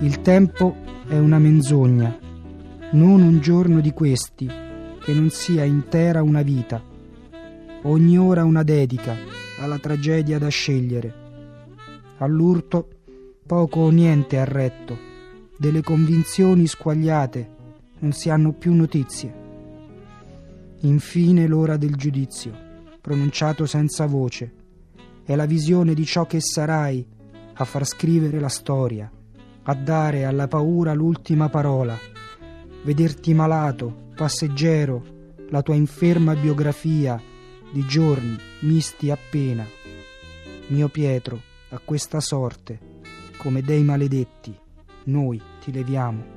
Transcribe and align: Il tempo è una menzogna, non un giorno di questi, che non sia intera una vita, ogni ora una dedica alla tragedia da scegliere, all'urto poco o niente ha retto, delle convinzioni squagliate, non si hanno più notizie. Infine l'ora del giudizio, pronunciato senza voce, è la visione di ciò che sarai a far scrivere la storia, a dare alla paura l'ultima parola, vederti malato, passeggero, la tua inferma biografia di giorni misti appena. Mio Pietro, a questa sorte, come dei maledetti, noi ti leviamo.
Il 0.00 0.20
tempo 0.22 0.76
è 1.06 1.16
una 1.18 1.38
menzogna, 1.38 2.18
non 2.92 3.22
un 3.22 3.38
giorno 3.40 3.80
di 3.80 3.92
questi, 3.92 4.46
che 4.46 5.12
non 5.12 5.30
sia 5.30 5.62
intera 5.62 6.22
una 6.22 6.42
vita, 6.42 6.82
ogni 7.82 8.18
ora 8.18 8.44
una 8.44 8.64
dedica 8.64 9.16
alla 9.60 9.78
tragedia 9.78 10.38
da 10.38 10.48
scegliere, 10.48 11.14
all'urto 12.18 12.88
poco 13.46 13.80
o 13.80 13.90
niente 13.90 14.38
ha 14.38 14.44
retto, 14.44 14.98
delle 15.56 15.82
convinzioni 15.82 16.66
squagliate, 16.66 17.50
non 18.00 18.10
si 18.10 18.30
hanno 18.30 18.52
più 18.52 18.74
notizie. 18.74 19.32
Infine 20.80 21.46
l'ora 21.46 21.76
del 21.76 21.94
giudizio, 21.94 22.52
pronunciato 23.00 23.64
senza 23.64 24.06
voce, 24.06 24.52
è 25.26 25.34
la 25.34 25.44
visione 25.44 25.92
di 25.92 26.04
ciò 26.04 26.24
che 26.24 26.40
sarai 26.40 27.04
a 27.54 27.64
far 27.64 27.84
scrivere 27.84 28.38
la 28.38 28.48
storia, 28.48 29.10
a 29.64 29.74
dare 29.74 30.24
alla 30.24 30.46
paura 30.46 30.94
l'ultima 30.94 31.48
parola, 31.48 31.98
vederti 32.84 33.34
malato, 33.34 34.10
passeggero, 34.14 35.34
la 35.48 35.62
tua 35.62 35.74
inferma 35.74 36.36
biografia 36.36 37.20
di 37.72 37.84
giorni 37.86 38.36
misti 38.60 39.10
appena. 39.10 39.66
Mio 40.68 40.88
Pietro, 40.88 41.40
a 41.70 41.80
questa 41.84 42.20
sorte, 42.20 42.78
come 43.36 43.62
dei 43.62 43.82
maledetti, 43.82 44.56
noi 45.04 45.42
ti 45.60 45.72
leviamo. 45.72 46.35